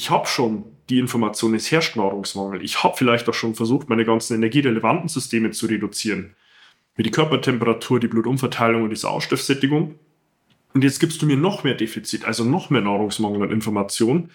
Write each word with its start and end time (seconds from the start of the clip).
ich 0.00 0.08
habe 0.08 0.26
schon 0.26 0.64
die 0.88 0.98
Information, 0.98 1.54
es 1.54 1.70
herrscht 1.70 1.94
Nahrungsmangel. 1.94 2.64
Ich 2.64 2.82
habe 2.82 2.96
vielleicht 2.96 3.28
auch 3.28 3.34
schon 3.34 3.54
versucht, 3.54 3.90
meine 3.90 4.06
ganzen 4.06 4.34
energierelevanten 4.34 5.10
Systeme 5.10 5.50
zu 5.50 5.66
reduzieren. 5.66 6.34
Wie 6.96 7.02
die 7.02 7.10
Körpertemperatur, 7.10 8.00
die 8.00 8.08
Blutumverteilung 8.08 8.84
und 8.84 8.88
die 8.88 8.96
Sauerstoffsättigung. 8.96 9.96
Und 10.72 10.84
jetzt 10.84 11.00
gibst 11.00 11.20
du 11.20 11.26
mir 11.26 11.36
noch 11.36 11.64
mehr 11.64 11.74
Defizit, 11.74 12.24
also 12.24 12.44
noch 12.44 12.70
mehr 12.70 12.80
Nahrungsmangel 12.80 13.42
und 13.42 13.52
Information. 13.52 14.30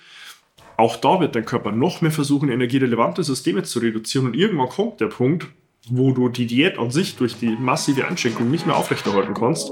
Auch 0.78 0.98
da 0.98 1.20
wird 1.20 1.36
dein 1.36 1.46
Körper 1.46 1.72
noch 1.72 2.02
mehr 2.02 2.12
versuchen, 2.12 2.50
energierelevante 2.50 3.24
Systeme 3.24 3.64
zu 3.64 3.80
reduzieren. 3.80 4.28
Und 4.28 4.36
irgendwann 4.36 4.70
kommt 4.70 5.02
der 5.02 5.08
Punkt, 5.08 5.48
wo 5.90 6.12
du 6.12 6.30
die 6.30 6.46
Diät 6.46 6.78
an 6.78 6.92
sich 6.92 7.16
durch 7.16 7.40
die 7.40 7.56
massive 7.58 8.08
Einschränkung 8.08 8.52
nicht 8.52 8.68
mehr 8.68 8.78
aufrechterhalten 8.78 9.34
kannst. 9.34 9.72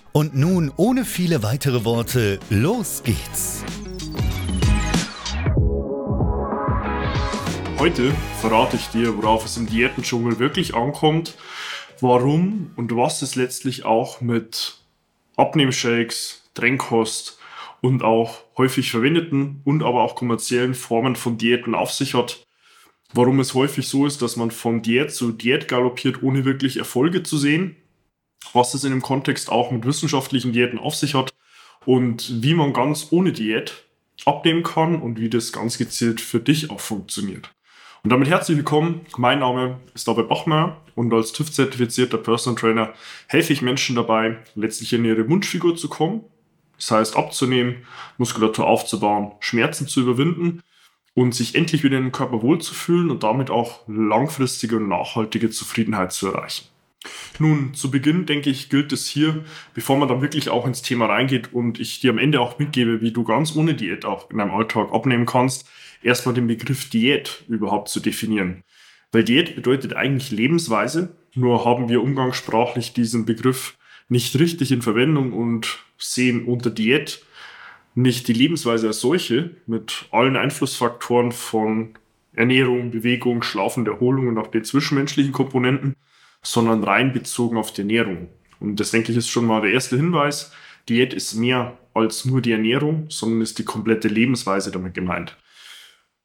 Und 0.13 0.35
nun, 0.35 0.73
ohne 0.75 1.05
viele 1.05 1.41
weitere 1.41 1.85
Worte, 1.85 2.37
los 2.49 3.01
geht's! 3.01 3.63
Heute 7.79 8.11
verrate 8.41 8.75
ich 8.75 8.87
dir, 8.87 9.15
worauf 9.15 9.45
es 9.45 9.55
im 9.55 9.67
Diätendschungel 9.67 10.37
wirklich 10.37 10.75
ankommt, 10.75 11.37
warum 12.01 12.71
und 12.75 12.93
was 12.93 13.21
es 13.21 13.37
letztlich 13.37 13.85
auch 13.85 14.19
mit 14.19 14.79
Abnehmshakes, 15.37 16.43
Trennkost 16.55 17.39
und 17.79 18.03
auch 18.03 18.39
häufig 18.57 18.91
verwendeten 18.91 19.61
und 19.63 19.81
aber 19.81 20.03
auch 20.03 20.15
kommerziellen 20.15 20.73
Formen 20.73 21.15
von 21.15 21.37
Diäten 21.37 21.73
auf 21.73 21.93
sich 21.93 22.15
hat. 22.15 22.45
Warum 23.13 23.39
es 23.39 23.53
häufig 23.53 23.87
so 23.87 24.05
ist, 24.05 24.21
dass 24.21 24.35
man 24.35 24.51
von 24.51 24.81
Diät 24.81 25.13
zu 25.13 25.31
Diät 25.31 25.69
galoppiert, 25.69 26.21
ohne 26.21 26.43
wirklich 26.43 26.75
Erfolge 26.75 27.23
zu 27.23 27.37
sehen 27.37 27.77
was 28.53 28.73
es 28.73 28.83
in 28.83 28.91
dem 28.91 29.01
Kontext 29.01 29.49
auch 29.49 29.71
mit 29.71 29.85
wissenschaftlichen 29.85 30.53
Diäten 30.53 30.79
auf 30.79 30.95
sich 30.95 31.13
hat 31.13 31.33
und 31.85 32.43
wie 32.43 32.53
man 32.53 32.73
ganz 32.73 33.07
ohne 33.11 33.31
Diät 33.31 33.85
abnehmen 34.25 34.63
kann 34.63 35.01
und 35.01 35.19
wie 35.19 35.29
das 35.29 35.51
ganz 35.51 35.77
gezielt 35.77 36.21
für 36.21 36.39
dich 36.39 36.69
auch 36.69 36.79
funktioniert. 36.79 37.51
Und 38.03 38.09
damit 38.09 38.29
herzlich 38.29 38.57
willkommen. 38.57 39.01
Mein 39.17 39.39
Name 39.39 39.79
ist 39.93 40.07
David 40.07 40.27
Bachmeier 40.27 40.77
und 40.95 41.13
als 41.13 41.33
TÜV-zertifizierter 41.33 42.17
Personal 42.17 42.59
Trainer 42.59 42.93
helfe 43.27 43.53
ich 43.53 43.61
Menschen 43.61 43.95
dabei, 43.95 44.37
letztlich 44.55 44.93
in 44.93 45.05
ihre 45.05 45.29
Wunschfigur 45.29 45.75
zu 45.75 45.87
kommen. 45.87 46.23
Das 46.77 46.89
heißt, 46.89 47.15
abzunehmen, 47.15 47.85
Muskulatur 48.17 48.65
aufzubauen, 48.65 49.33
Schmerzen 49.39 49.87
zu 49.87 50.01
überwinden 50.01 50.63
und 51.13 51.35
sich 51.35 51.53
endlich 51.53 51.83
wieder 51.83 51.99
im 51.99 52.11
Körper 52.11 52.41
wohlzufühlen 52.41 53.11
und 53.11 53.21
damit 53.21 53.51
auch 53.51 53.87
langfristige 53.87 54.77
und 54.77 54.87
nachhaltige 54.87 55.51
Zufriedenheit 55.51 56.11
zu 56.11 56.27
erreichen. 56.27 56.65
Nun, 57.39 57.73
zu 57.73 57.89
Beginn, 57.89 58.27
denke 58.27 58.51
ich, 58.51 58.69
gilt 58.69 58.91
es 58.91 59.07
hier, 59.07 59.43
bevor 59.73 59.97
man 59.97 60.07
dann 60.07 60.21
wirklich 60.21 60.49
auch 60.49 60.67
ins 60.67 60.83
Thema 60.83 61.07
reingeht 61.07 61.53
und 61.53 61.79
ich 61.79 61.99
dir 61.99 62.11
am 62.11 62.19
Ende 62.19 62.39
auch 62.39 62.59
mitgebe, 62.59 63.01
wie 63.01 63.11
du 63.11 63.23
ganz 63.23 63.55
ohne 63.55 63.73
Diät 63.73 64.05
auch 64.05 64.29
in 64.29 64.37
deinem 64.37 64.51
Alltag 64.51 64.91
abnehmen 64.91 65.25
kannst, 65.25 65.67
erstmal 66.03 66.35
den 66.35 66.47
Begriff 66.47 66.89
Diät 66.89 67.43
überhaupt 67.47 67.89
zu 67.89 67.99
definieren. 67.99 68.63
Weil 69.11 69.23
Diät 69.23 69.55
bedeutet 69.55 69.95
eigentlich 69.95 70.31
Lebensweise, 70.31 71.15
nur 71.33 71.65
haben 71.65 71.89
wir 71.89 72.03
umgangssprachlich 72.03 72.93
diesen 72.93 73.25
Begriff 73.25 73.77
nicht 74.07 74.37
richtig 74.37 74.71
in 74.71 74.81
Verwendung 74.81 75.33
und 75.33 75.79
sehen 75.97 76.45
unter 76.45 76.69
Diät 76.69 77.25
nicht 77.95 78.27
die 78.27 78.33
Lebensweise 78.33 78.87
als 78.87 78.99
solche 78.99 79.51
mit 79.65 80.05
allen 80.11 80.37
Einflussfaktoren 80.37 81.31
von 81.31 81.95
Ernährung, 82.33 82.91
Bewegung, 82.91 83.41
Schlafen, 83.41 83.85
Erholung 83.85 84.27
und 84.27 84.37
auch 84.37 84.47
den 84.47 84.63
zwischenmenschlichen 84.63 85.33
Komponenten, 85.33 85.95
sondern 86.41 86.83
rein 86.83 87.13
bezogen 87.13 87.57
auf 87.57 87.73
die 87.73 87.81
Ernährung. 87.81 88.29
Und 88.59 88.79
das 88.79 88.91
denke 88.91 89.11
ich 89.11 89.17
ist 89.17 89.29
schon 89.29 89.45
mal 89.45 89.61
der 89.61 89.71
erste 89.71 89.95
Hinweis. 89.95 90.51
Diät 90.89 91.13
ist 91.13 91.35
mehr 91.35 91.77
als 91.93 92.25
nur 92.25 92.41
die 92.41 92.51
Ernährung, 92.51 93.05
sondern 93.09 93.41
ist 93.41 93.59
die 93.59 93.65
komplette 93.65 94.07
Lebensweise 94.07 94.71
damit 94.71 94.93
gemeint. 94.93 95.37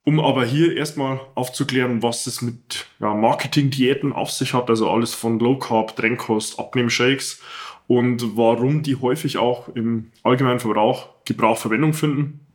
Um 0.04 0.20
aber 0.20 0.44
hier 0.44 0.76
erstmal 0.76 1.20
aufzuklären, 1.34 2.02
was 2.02 2.26
es 2.26 2.40
mit 2.40 2.86
ja, 3.00 3.12
Marketing-Diäten 3.12 4.12
auf 4.12 4.30
sich 4.30 4.54
hat, 4.54 4.70
also 4.70 4.88
alles 4.88 5.14
von 5.14 5.40
Low 5.40 5.58
Carb, 5.58 5.96
Trennkost, 5.96 6.60
Abnehmshakes 6.60 7.42
und 7.88 8.36
warum 8.36 8.82
die 8.82 8.96
häufig 8.96 9.38
auch 9.38 9.68
im 9.74 10.12
allgemeinen 10.22 10.60
Verbrauch 10.60 11.08
Gebrauch 11.24 11.58
Verwendung 11.58 11.92
finden. 11.92 12.46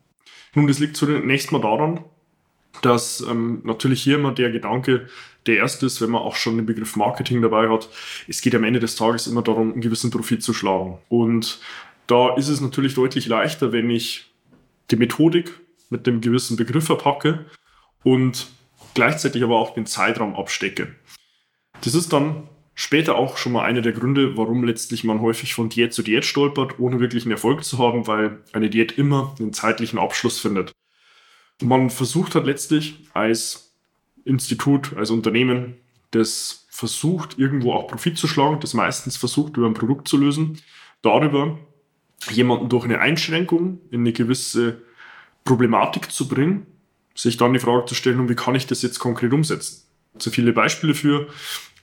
Nun, 0.55 0.67
das 0.67 0.79
liegt 0.79 0.95
zunächst 0.95 1.51
mal 1.51 1.61
daran, 1.61 2.05
dass 2.81 3.21
ähm, 3.21 3.61
natürlich 3.63 4.01
hier 4.01 4.15
immer 4.15 4.31
der 4.31 4.51
Gedanke 4.51 5.07
der 5.45 5.57
erste 5.57 5.85
ist, 5.85 6.01
wenn 6.01 6.11
man 6.11 6.21
auch 6.21 6.35
schon 6.35 6.57
den 6.57 6.65
Begriff 6.65 6.95
Marketing 6.95 7.41
dabei 7.41 7.69
hat. 7.69 7.89
Es 8.27 8.41
geht 8.41 8.55
am 8.55 8.63
Ende 8.63 8.79
des 8.79 8.95
Tages 8.95 9.27
immer 9.27 9.41
darum, 9.41 9.73
einen 9.73 9.81
gewissen 9.81 10.11
Profit 10.11 10.43
zu 10.43 10.53
schlagen. 10.53 10.99
Und 11.09 11.59
da 12.07 12.35
ist 12.35 12.47
es 12.47 12.61
natürlich 12.61 12.93
deutlich 12.93 13.27
leichter, 13.27 13.71
wenn 13.71 13.89
ich 13.89 14.31
die 14.91 14.97
Methodik 14.97 15.51
mit 15.89 16.05
dem 16.05 16.21
gewissen 16.21 16.57
Begriff 16.57 16.85
verpacke 16.85 17.45
und 18.03 18.47
gleichzeitig 18.93 19.43
aber 19.43 19.57
auch 19.57 19.73
den 19.73 19.85
Zeitraum 19.85 20.35
abstecke. 20.35 20.95
Das 21.83 21.95
ist 21.95 22.13
dann 22.13 22.47
später 22.75 23.15
auch 23.15 23.37
schon 23.37 23.53
mal 23.53 23.63
einer 23.63 23.81
der 23.81 23.93
Gründe, 23.93 24.37
warum 24.37 24.63
letztlich 24.63 25.03
man 25.03 25.21
häufig 25.21 25.53
von 25.53 25.69
Diät 25.69 25.93
zu 25.93 26.03
Diät 26.03 26.25
stolpert, 26.25 26.79
ohne 26.79 26.99
wirklich 26.99 27.23
einen 27.23 27.31
Erfolg 27.31 27.63
zu 27.63 27.79
haben, 27.79 28.07
weil 28.07 28.39
eine 28.53 28.69
Diät 28.69 28.97
immer 28.97 29.35
einen 29.39 29.53
zeitlichen 29.53 29.99
Abschluss 29.99 30.39
findet 30.39 30.71
man 31.61 31.89
versucht 31.89 32.35
hat 32.35 32.45
letztlich 32.45 32.99
als 33.13 33.73
Institut, 34.25 34.95
als 34.95 35.09
Unternehmen, 35.09 35.75
das 36.11 36.67
versucht, 36.69 37.37
irgendwo 37.37 37.73
auch 37.73 37.87
Profit 37.87 38.17
zu 38.17 38.27
schlagen, 38.27 38.59
das 38.59 38.73
meistens 38.73 39.17
versucht, 39.17 39.57
über 39.57 39.67
ein 39.67 39.73
Produkt 39.73 40.07
zu 40.07 40.17
lösen, 40.17 40.59
darüber 41.01 41.59
jemanden 42.29 42.69
durch 42.69 42.85
eine 42.85 42.99
Einschränkung 42.99 43.79
in 43.89 44.01
eine 44.01 44.13
gewisse 44.13 44.81
Problematik 45.43 46.11
zu 46.11 46.27
bringen, 46.27 46.67
sich 47.15 47.37
dann 47.37 47.53
die 47.53 47.59
Frage 47.59 47.85
zu 47.85 47.95
stellen, 47.95 48.29
wie 48.29 48.35
kann 48.35 48.55
ich 48.55 48.67
das 48.67 48.81
jetzt 48.81 48.99
konkret 48.99 49.33
umsetzen? 49.33 49.87
So 50.17 50.29
viele 50.29 50.53
Beispiele 50.53 50.93
für 50.93 51.27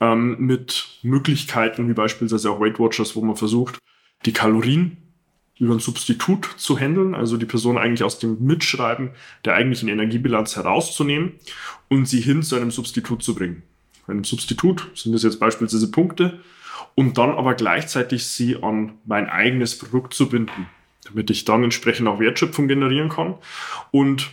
ähm, 0.00 0.36
mit 0.38 0.98
Möglichkeiten 1.02 1.88
wie 1.88 1.94
beispielsweise 1.94 2.50
auch 2.50 2.60
Weight 2.60 2.78
Watchers, 2.78 3.16
wo 3.16 3.22
man 3.22 3.36
versucht, 3.36 3.78
die 4.26 4.32
Kalorien 4.32 5.07
über 5.58 5.74
ein 5.74 5.80
Substitut 5.80 6.48
zu 6.56 6.78
handeln, 6.78 7.14
also 7.14 7.36
die 7.36 7.46
Person 7.46 7.78
eigentlich 7.78 8.04
aus 8.04 8.18
dem 8.18 8.44
Mitschreiben 8.44 9.10
der 9.44 9.54
eigentlichen 9.54 9.88
Energiebilanz 9.88 10.56
herauszunehmen 10.56 11.32
und 11.88 12.06
sie 12.06 12.20
hin 12.20 12.42
zu 12.42 12.56
einem 12.56 12.70
Substitut 12.70 13.22
zu 13.22 13.34
bringen. 13.34 13.62
Einem 14.06 14.24
Substitut 14.24 14.90
sind 14.94 15.12
das 15.12 15.22
jetzt 15.22 15.40
beispielsweise 15.40 15.90
Punkte 15.90 16.40
und 16.94 17.18
dann 17.18 17.30
aber 17.30 17.54
gleichzeitig 17.54 18.26
sie 18.26 18.62
an 18.62 18.94
mein 19.04 19.28
eigenes 19.28 19.76
Produkt 19.76 20.14
zu 20.14 20.28
binden, 20.28 20.66
damit 21.04 21.30
ich 21.30 21.44
dann 21.44 21.64
entsprechend 21.64 22.08
auch 22.08 22.20
Wertschöpfung 22.20 22.68
generieren 22.68 23.08
kann 23.08 23.34
und 23.90 24.30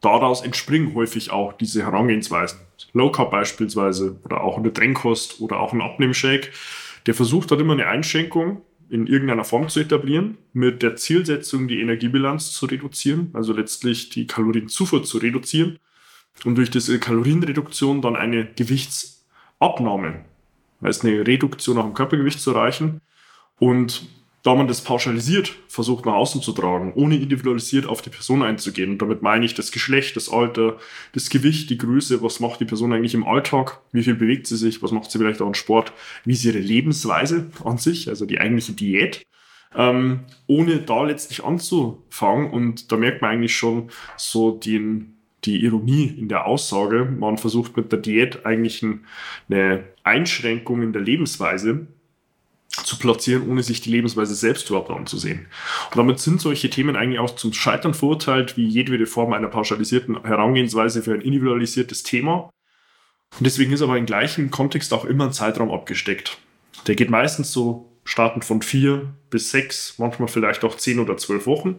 daraus 0.00 0.42
entspringen 0.42 0.94
häufig 0.94 1.30
auch 1.30 1.54
diese 1.54 1.82
Herangehensweisen. 1.82 2.60
Low 2.92 3.10
Carb 3.10 3.30
beispielsweise 3.30 4.18
oder 4.24 4.42
auch 4.42 4.58
eine 4.58 4.72
Trennkost 4.72 5.40
oder 5.40 5.60
auch 5.60 5.72
ein 5.72 5.82
Abnehmshake, 5.82 6.50
der 7.06 7.14
versucht 7.14 7.50
hat 7.50 7.60
immer 7.60 7.72
eine 7.72 7.86
Einschränkung 7.86 8.62
in 8.90 9.06
irgendeiner 9.06 9.44
Form 9.44 9.68
zu 9.68 9.80
etablieren, 9.80 10.36
mit 10.52 10.82
der 10.82 10.96
Zielsetzung, 10.96 11.68
die 11.68 11.80
Energiebilanz 11.80 12.52
zu 12.52 12.66
reduzieren, 12.66 13.30
also 13.32 13.52
letztlich 13.52 14.08
die 14.10 14.26
Kalorienzufuhr 14.26 15.04
zu 15.04 15.18
reduzieren 15.18 15.78
und 16.44 16.56
durch 16.56 16.70
diese 16.70 16.98
Kalorienreduktion 16.98 18.02
dann 18.02 18.16
eine 18.16 18.46
Gewichtsabnahme, 18.46 20.24
heißt 20.82 21.04
eine 21.04 21.26
Reduktion 21.26 21.78
auch 21.78 21.86
im 21.86 21.94
Körpergewicht 21.94 22.40
zu 22.40 22.50
erreichen. 22.52 23.00
Und 23.58 24.08
da 24.42 24.54
man 24.54 24.68
das 24.68 24.82
pauschalisiert 24.82 25.52
versucht 25.68 26.06
nach 26.06 26.14
außen 26.14 26.40
zu 26.40 26.52
tragen, 26.52 26.92
ohne 26.94 27.16
individualisiert 27.16 27.86
auf 27.86 28.00
die 28.00 28.10
Person 28.10 28.42
einzugehen. 28.42 28.92
Und 28.92 29.02
damit 29.02 29.22
meine 29.22 29.44
ich 29.44 29.54
das 29.54 29.70
Geschlecht, 29.70 30.16
das 30.16 30.30
Alter, 30.30 30.78
das 31.12 31.28
Gewicht, 31.28 31.68
die 31.70 31.78
Größe, 31.78 32.22
was 32.22 32.40
macht 32.40 32.60
die 32.60 32.64
Person 32.64 32.92
eigentlich 32.92 33.14
im 33.14 33.26
Alltag, 33.26 33.80
wie 33.92 34.02
viel 34.02 34.14
bewegt 34.14 34.46
sie 34.46 34.56
sich, 34.56 34.82
was 34.82 34.92
macht 34.92 35.10
sie 35.10 35.18
vielleicht 35.18 35.42
auch 35.42 35.46
im 35.46 35.54
Sport, 35.54 35.92
wie 36.24 36.32
ist 36.32 36.44
ihre 36.44 36.58
Lebensweise 36.58 37.50
an 37.64 37.78
sich, 37.78 38.08
also 38.08 38.24
die 38.24 38.40
eigentliche 38.40 38.72
Diät. 38.72 39.22
Ähm, 39.76 40.20
ohne 40.48 40.78
da 40.78 41.04
letztlich 41.04 41.44
anzufangen. 41.44 42.50
Und 42.50 42.90
da 42.90 42.96
merkt 42.96 43.22
man 43.22 43.32
eigentlich 43.32 43.54
schon 43.54 43.90
so 44.16 44.50
den, 44.50 45.14
die 45.44 45.62
Ironie 45.62 46.06
in 46.06 46.28
der 46.28 46.46
Aussage. 46.46 47.04
Man 47.04 47.38
versucht 47.38 47.76
mit 47.76 47.92
der 47.92 48.00
Diät 48.00 48.44
eigentlich 48.44 48.84
eine 49.48 49.84
Einschränkung 50.02 50.82
in 50.82 50.92
der 50.92 51.02
Lebensweise 51.02 51.86
zu 52.90 52.98
platzieren, 52.98 53.48
ohne 53.48 53.62
sich 53.62 53.80
die 53.80 53.90
Lebensweise 53.90 54.34
selbst 54.34 54.68
überhaupt 54.68 54.90
anzusehen. 54.90 55.46
Und 55.90 55.96
damit 55.96 56.18
sind 56.18 56.40
solche 56.40 56.70
Themen 56.70 56.96
eigentlich 56.96 57.20
auch 57.20 57.36
zum 57.36 57.52
Scheitern 57.52 57.94
verurteilt, 57.94 58.56
wie 58.56 58.66
jedwede 58.66 59.06
Form 59.06 59.32
einer 59.32 59.46
pauschalisierten 59.46 60.20
Herangehensweise 60.24 61.00
für 61.04 61.14
ein 61.14 61.20
individualisiertes 61.20 62.02
Thema. 62.02 62.50
Und 63.38 63.46
deswegen 63.46 63.72
ist 63.72 63.82
aber 63.82 63.96
im 63.96 64.06
gleichen 64.06 64.50
Kontext 64.50 64.92
auch 64.92 65.04
immer 65.04 65.26
ein 65.26 65.32
Zeitraum 65.32 65.70
abgesteckt. 65.70 66.38
Der 66.88 66.96
geht 66.96 67.10
meistens 67.10 67.52
so 67.52 67.92
startend 68.02 68.44
von 68.44 68.60
vier 68.60 69.14
bis 69.30 69.52
sechs, 69.52 69.94
manchmal 69.98 70.26
vielleicht 70.26 70.64
auch 70.64 70.76
zehn 70.76 70.98
oder 70.98 71.16
zwölf 71.16 71.46
Wochen, 71.46 71.78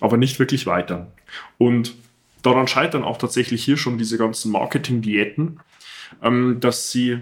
aber 0.00 0.18
nicht 0.18 0.38
wirklich 0.38 0.66
weiter. 0.66 1.10
Und 1.56 1.94
daran 2.42 2.68
scheitern 2.68 3.04
auch 3.04 3.16
tatsächlich 3.16 3.64
hier 3.64 3.78
schon 3.78 3.96
diese 3.96 4.18
ganzen 4.18 4.52
Marketing-Diäten, 4.52 5.60
ähm, 6.22 6.58
dass 6.60 6.90
sie 6.90 7.20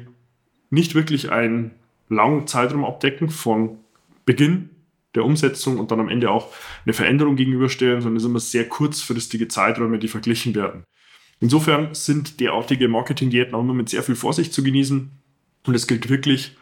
nicht 0.71 0.97
wirklich 0.97 1.31
ein 1.31 1.71
langen 2.11 2.47
Zeitraum 2.47 2.85
abdecken 2.85 3.31
von 3.31 3.79
Beginn 4.27 4.71
der 5.15 5.25
Umsetzung 5.25 5.79
und 5.79 5.91
dann 5.91 6.01
am 6.01 6.09
Ende 6.09 6.31
auch 6.31 6.53
eine 6.85 6.93
Veränderung 6.93 7.37
gegenüberstellen, 7.37 8.03
sondern 8.03 8.17
es 8.17 8.23
sind 8.23 8.33
immer 8.33 8.41
sehr 8.41 8.69
kurzfristige 8.69 9.49
Zeiträume, 9.49 9.99
die 9.99 10.09
verglichen 10.09 10.55
werden. 10.55 10.85
Insofern 11.41 11.95
sind 11.95 12.39
derartige 12.39 12.87
Marketing-Diäten 12.89 13.55
auch 13.55 13.61
immer 13.61 13.75
mit 13.75 13.89
sehr 13.89 14.03
viel 14.03 14.15
Vorsicht 14.15 14.53
zu 14.53 14.63
genießen 14.63 15.11
und 15.67 15.75
es 15.75 15.87
gilt 15.87 16.11
wirklich 16.11 16.57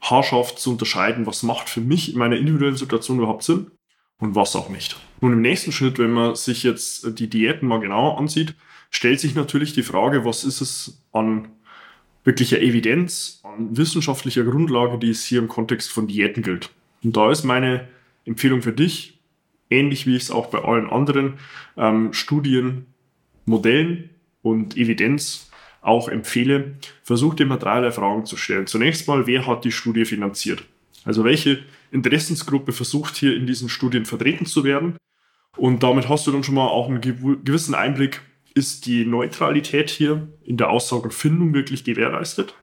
haarscharf 0.00 0.56
zu 0.56 0.70
unterscheiden, 0.70 1.26
was 1.26 1.42
macht 1.42 1.68
für 1.68 1.80
mich 1.80 2.12
in 2.12 2.18
meiner 2.18 2.36
individuellen 2.36 2.76
Situation 2.76 3.18
überhaupt 3.18 3.42
Sinn 3.42 3.70
und 4.18 4.34
was 4.34 4.56
auch 4.56 4.70
nicht. 4.70 4.96
Nun 5.20 5.32
im 5.32 5.42
nächsten 5.42 5.72
Schritt, 5.72 5.98
wenn 5.98 6.12
man 6.12 6.34
sich 6.34 6.62
jetzt 6.62 7.18
die 7.18 7.28
Diäten 7.28 7.68
mal 7.68 7.80
genauer 7.80 8.18
ansieht, 8.18 8.54
stellt 8.90 9.20
sich 9.20 9.34
natürlich 9.34 9.72
die 9.72 9.82
Frage, 9.82 10.24
was 10.24 10.44
ist 10.44 10.60
es 10.60 11.02
an 11.12 11.48
wirklicher 12.24 12.60
Evidenz, 12.60 13.40
an 13.42 13.76
wissenschaftlicher 13.76 14.44
Grundlage, 14.44 14.98
die 14.98 15.10
es 15.10 15.24
hier 15.24 15.38
im 15.38 15.48
Kontext 15.48 15.90
von 15.90 16.06
Diäten 16.06 16.42
gilt. 16.42 16.70
Und 17.02 17.16
da 17.16 17.30
ist 17.30 17.44
meine 17.44 17.88
Empfehlung 18.24 18.62
für 18.62 18.72
dich, 18.72 19.18
ähnlich 19.70 20.06
wie 20.06 20.16
ich 20.16 20.24
es 20.24 20.30
auch 20.30 20.46
bei 20.46 20.58
allen 20.62 20.90
anderen 20.90 21.34
ähm, 21.76 22.12
Studien, 22.12 22.86
Modellen 23.44 24.10
und 24.42 24.76
Evidenz 24.76 25.50
auch 25.80 26.08
empfehle, 26.08 26.76
versuch 27.02 27.34
dir 27.34 27.46
mal 27.46 27.56
dreierlei 27.56 27.90
Fragen 27.90 28.26
zu 28.26 28.36
stellen. 28.36 28.66
Zunächst 28.66 29.08
mal, 29.08 29.26
wer 29.26 29.46
hat 29.46 29.64
die 29.64 29.72
Studie 29.72 30.04
finanziert? 30.04 30.64
Also 31.04 31.24
welche 31.24 31.60
Interessensgruppe 31.90 32.72
versucht 32.72 33.16
hier 33.16 33.34
in 33.34 33.46
diesen 33.46 33.68
Studien 33.68 34.04
vertreten 34.04 34.44
zu 34.44 34.64
werden? 34.64 34.96
Und 35.56 35.82
damit 35.82 36.08
hast 36.08 36.26
du 36.26 36.32
dann 36.32 36.44
schon 36.44 36.54
mal 36.54 36.68
auch 36.68 36.88
einen 36.88 37.00
gewissen 37.00 37.74
Einblick, 37.74 38.20
ist 38.54 38.86
die 38.86 39.04
Neutralität 39.04 39.90
hier 39.90 40.28
in 40.44 40.56
der 40.56 40.70
Aussagenfindung 40.70 41.54
wirklich 41.54 41.84
gewährleistet. 41.84 42.54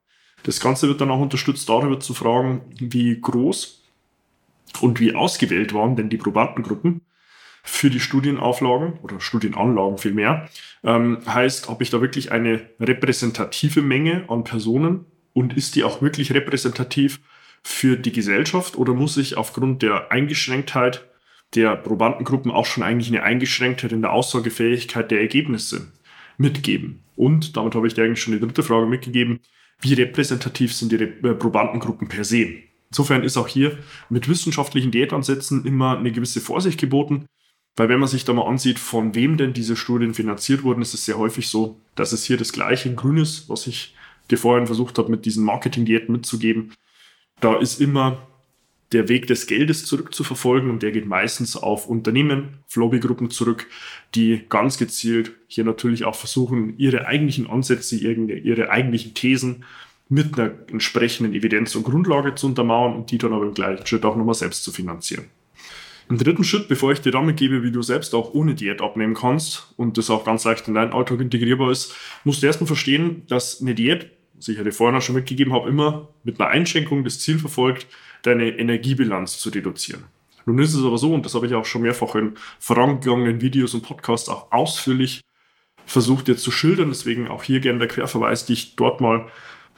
Das 0.43 0.59
Ganze 0.59 0.87
wird 0.87 1.01
dann 1.01 1.11
auch 1.11 1.19
unterstützt 1.19 1.67
darüber 1.69 1.99
zu 1.99 2.13
fragen, 2.13 2.61
wie 2.77 3.19
groß 3.19 3.83
und 4.81 4.99
wie 4.99 5.15
ausgewählt 5.15 5.73
waren 5.73 5.95
denn 5.95 6.09
die 6.09 6.17
Probandengruppen 6.17 7.01
für 7.63 7.89
die 7.89 7.99
Studienauflagen 7.99 8.99
oder 9.01 9.19
Studienanlagen 9.19 9.97
vielmehr. 9.97 10.47
Ähm, 10.83 11.19
heißt, 11.25 11.67
habe 11.67 11.83
ich 11.83 11.89
da 11.89 11.99
wirklich 11.99 12.31
eine 12.31 12.69
repräsentative 12.79 13.81
Menge 13.81 14.25
an 14.29 14.43
Personen 14.43 15.05
und 15.33 15.57
ist 15.57 15.75
die 15.75 15.83
auch 15.83 16.01
wirklich 16.01 16.33
repräsentativ 16.33 17.19
für 17.63 17.97
die 17.97 18.11
Gesellschaft 18.11 18.77
oder 18.77 18.93
muss 18.93 19.17
ich 19.17 19.37
aufgrund 19.37 19.81
der 19.81 20.11
Eingeschränktheit 20.11 21.05
der 21.56 21.75
Probandengruppen 21.75 22.52
auch 22.52 22.66
schon 22.66 22.84
eigentlich 22.84 23.07
eine 23.07 23.24
Eingeschränktheit 23.24 23.92
in 23.92 24.02
der 24.02 24.12
Aussagefähigkeit 24.12 25.10
der 25.12 25.22
Ergebnisse 25.22 25.92
mitgeben. 26.38 27.04
Und 27.16 27.56
damit 27.56 27.75
habe 27.75 27.88
ich 27.88 27.94
dir 27.94 28.04
eigentlich 28.04 28.22
schon 28.22 28.34
die 28.34 28.40
dritte 28.40 28.63
Frage 28.63 28.86
mitgegeben. 28.86 29.40
Wie 29.80 29.94
repräsentativ 29.94 30.74
sind 30.74 30.92
die 30.92 30.96
äh, 30.96 31.34
Probandengruppen 31.34 32.07
per 32.07 32.24
se? 32.24 32.56
Insofern 32.90 33.24
ist 33.24 33.38
auch 33.38 33.48
hier 33.48 33.78
mit 34.10 34.30
wissenschaftlichen 34.30 34.92
Diätansätzen 34.92 35.66
immer 35.66 35.98
eine 35.98 36.12
gewisse 36.12 36.40
Vorsicht 36.40 36.80
geboten, 36.80 37.25
weil 37.75 37.90
wenn 37.90 38.00
man 38.00 38.07
sich 38.07 38.24
da 38.24 38.34
mal 38.34 38.48
ansieht, 38.48 38.80
von 38.80 39.16
wem 39.16 39.38
denn 39.38 39.54
diese 39.54 39.75
Studien 39.75 40.13
finanziert 40.13 40.63
wurden, 40.63 40.81
ist 40.81 40.94
es 40.94 41.06
sehr 41.06 41.18
häufig 41.18 41.50
so, 41.50 41.81
dass 41.96 42.13
es 42.13 42.24
hier 42.24 42.38
das 42.38 42.54
gleiche 42.54 42.88
in 42.88 42.96
Grün 42.96 43.18
ist, 43.18 43.50
was 43.50 43.68
ich 43.68 43.96
dir 44.31 44.38
vorhin 44.38 44.66
versucht 44.66 44.98
habe, 44.98 45.12
mit 45.12 45.25
diesen 45.25 45.44
Marketing-Diäten 45.44 46.12
mitzugeben. 46.12 46.74
Da 47.42 47.57
ist 47.57 47.81
immer 47.81 48.25
der 48.91 49.09
Weg 49.09 49.27
des 49.27 49.47
Geldes 49.47 49.85
zurückzuverfolgen 49.85 50.69
und 50.69 50.83
der 50.83 50.91
geht 50.91 51.07
meistens 51.07 51.57
auf 51.57 51.87
Unternehmen, 51.87 52.59
Lobbygruppen 52.73 53.29
zurück, 53.29 53.67
die 54.13 54.43
ganz 54.49 54.77
gezielt 54.77 55.31
hier 55.47 55.63
natürlich 55.63 56.05
auch 56.05 56.15
versuchen, 56.15 56.77
ihre 56.77 57.07
eigentlichen 57.07 57.49
Ansätze, 57.49 57.95
ihre 57.95 58.69
eigentlichen 58.69 59.13
Thesen 59.13 59.63
mit 60.07 60.37
einer 60.37 60.51
entsprechenden 60.71 61.33
Evidenz 61.33 61.75
und 61.75 61.83
Grundlage 61.83 62.35
zu 62.35 62.47
untermauern 62.47 62.93
und 62.93 63.11
die 63.11 63.17
dann 63.17 63.33
aber 63.33 63.45
im 63.45 63.53
gleichen 63.53 63.85
Schritt 63.87 64.05
auch 64.05 64.15
nochmal 64.15 64.35
selbst 64.35 64.63
zu 64.63 64.71
finanzieren. 64.71 65.25
Im 66.07 66.19
dritten 66.19 66.43
Schritt, 66.43 66.67
bevor 66.67 66.91
ich 66.91 67.01
dir 67.01 67.11
damit 67.11 67.37
gebe, 67.37 67.63
wie 67.63 67.71
du 67.71 67.81
selbst 67.81 68.13
auch 68.13 68.33
ohne 68.35 68.53
Diät 68.53 68.81
abnehmen 68.81 69.15
kannst 69.15 69.73
und 69.75 69.97
das 69.97 70.11
auch 70.11 70.23
ganz 70.23 70.43
leicht 70.43 70.67
in 70.67 70.75
deinen 70.75 70.93
Alltag 70.93 71.19
integrierbar 71.19 71.71
ist, 71.71 71.95
musst 72.23 72.43
du 72.43 72.47
erstmal 72.47 72.67
verstehen, 72.67 73.23
dass 73.27 73.59
eine 73.59 73.73
Diät, 73.73 74.11
was 74.35 74.47
ich 74.47 74.57
ja 74.57 74.63
dir 74.63 74.71
vorhin 74.71 74.95
auch 74.97 75.01
schon 75.01 75.15
mitgegeben 75.15 75.53
habe, 75.53 75.69
immer 75.69 76.09
mit 76.23 76.39
einer 76.39 76.49
Einschränkung 76.49 77.03
das 77.03 77.19
Ziel 77.19 77.39
verfolgt, 77.39 77.87
deine 78.23 78.57
Energiebilanz 78.57 79.37
zu 79.39 79.49
reduzieren. 79.49 80.03
Nun 80.45 80.59
ist 80.59 80.73
es 80.73 80.83
aber 80.83 80.97
so, 80.97 81.13
und 81.13 81.25
das 81.25 81.33
habe 81.33 81.47
ich 81.47 81.53
auch 81.55 81.65
schon 81.65 81.81
mehrfach 81.81 82.15
in 82.15 82.35
vorangegangenen 82.59 83.41
Videos 83.41 83.73
und 83.73 83.81
Podcasts 83.81 84.29
auch 84.29 84.51
ausführlich 84.51 85.21
versucht 85.85 86.27
dir 86.27 86.37
zu 86.37 86.51
schildern, 86.51 86.89
deswegen 86.89 87.27
auch 87.27 87.43
hier 87.43 87.59
gerne 87.59 87.80
der 87.80 87.87
Querverweis, 87.87 88.45
dich 88.45 88.75
dort 88.75 89.01
mal 89.01 89.27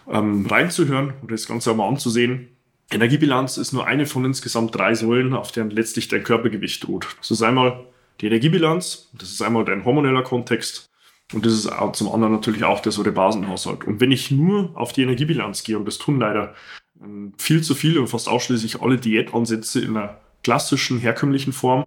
ähm, 0.09 0.45
reinzuhören 0.45 1.13
oder 1.21 1.31
das 1.31 1.47
Ganze 1.47 1.71
auch 1.71 1.75
mal 1.75 1.87
anzusehen. 1.87 2.49
Energiebilanz 2.91 3.57
ist 3.57 3.73
nur 3.73 3.85
eine 3.85 4.05
von 4.05 4.23
insgesamt 4.23 4.73
drei 4.73 4.95
Säulen, 4.95 5.33
auf 5.33 5.51
deren 5.51 5.69
letztlich 5.69 6.07
dein 6.07 6.23
Körpergewicht 6.23 6.87
ruht. 6.87 7.07
Das 7.19 7.31
ist 7.31 7.41
einmal 7.41 7.85
die 8.21 8.27
Energiebilanz, 8.27 9.09
das 9.13 9.31
ist 9.31 9.41
einmal 9.41 9.65
dein 9.65 9.83
hormoneller 9.83 10.23
Kontext 10.23 10.86
und 11.33 11.45
das 11.45 11.53
ist 11.53 11.67
auch 11.67 11.91
zum 11.91 12.11
anderen 12.11 12.33
natürlich 12.33 12.63
auch 12.63 12.79
der 12.79 12.91
Säurebasenhaushalt. 12.91 13.83
Und 13.83 13.99
wenn 13.99 14.11
ich 14.11 14.31
nur 14.31 14.71
auf 14.75 14.93
die 14.93 15.01
Energiebilanz 15.01 15.63
gehe, 15.63 15.77
und 15.77 15.85
das 15.85 15.97
tun 15.97 16.19
leider 16.19 16.55
ähm, 17.01 17.33
viel 17.37 17.61
zu 17.61 17.75
viele 17.75 17.99
und 17.99 18.07
fast 18.07 18.29
ausschließlich 18.29 18.81
alle 18.81 18.97
Diätansätze 18.97 19.81
in 19.81 19.97
einer 19.97 20.21
klassischen, 20.43 20.99
herkömmlichen 20.99 21.51
Form, 21.51 21.83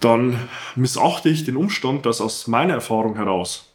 dann 0.00 0.38
missachte 0.74 1.28
ich 1.28 1.44
den 1.44 1.56
Umstand, 1.56 2.06
dass 2.06 2.20
aus 2.20 2.46
meiner 2.46 2.74
Erfahrung 2.74 3.16
heraus 3.16 3.72